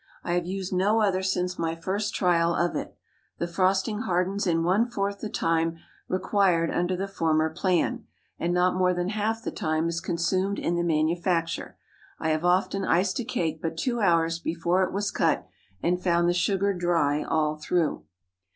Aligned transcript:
I 0.23 0.33
have 0.33 0.47
used 0.47 0.73
no 0.73 0.99
other 1.01 1.21
since 1.21 1.59
my 1.59 1.75
first 1.75 2.15
trial 2.15 2.55
of 2.55 2.75
it. 2.75 2.97
The 3.37 3.45
frosting 3.45 3.99
hardens 3.99 4.47
in 4.47 4.63
one 4.63 4.87
fourth 4.89 5.19
the 5.19 5.29
time 5.29 5.77
required 6.07 6.71
under 6.71 6.95
the 6.97 7.07
former 7.07 7.51
plan, 7.51 8.05
and 8.39 8.51
not 8.51 8.73
more 8.73 8.95
than 8.95 9.09
half 9.09 9.43
the 9.43 9.51
time 9.51 9.87
is 9.87 10.01
consumed 10.01 10.57
in 10.57 10.73
the 10.75 10.83
manufacture. 10.83 11.77
I 12.19 12.29
have 12.29 12.43
often 12.43 12.83
iced 12.83 13.19
a 13.19 13.23
cake 13.23 13.61
but 13.61 13.77
two 13.77 13.99
hours 13.99 14.39
before 14.39 14.81
it 14.81 14.91
was 14.91 15.11
cut, 15.11 15.45
and 15.83 16.01
found 16.01 16.27
the 16.27 16.33
sugar 16.33 16.73
dry 16.73 17.21
all 17.21 17.57
through. 17.57 18.03